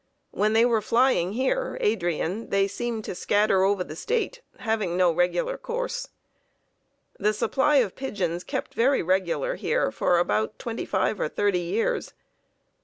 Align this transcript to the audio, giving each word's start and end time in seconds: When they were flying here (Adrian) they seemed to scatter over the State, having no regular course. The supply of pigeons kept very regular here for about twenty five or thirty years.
When 0.31 0.53
they 0.53 0.65
were 0.65 0.81
flying 0.81 1.33
here 1.33 1.77
(Adrian) 1.79 2.49
they 2.49 2.67
seemed 2.67 3.05
to 3.05 3.13
scatter 3.13 3.61
over 3.63 3.83
the 3.83 3.95
State, 3.95 4.41
having 4.57 4.97
no 4.97 5.11
regular 5.11 5.59
course. 5.59 6.07
The 7.19 7.33
supply 7.33 7.75
of 7.75 7.95
pigeons 7.95 8.43
kept 8.43 8.73
very 8.73 9.03
regular 9.03 9.53
here 9.57 9.91
for 9.91 10.17
about 10.17 10.57
twenty 10.57 10.85
five 10.85 11.19
or 11.19 11.29
thirty 11.29 11.59
years. 11.59 12.15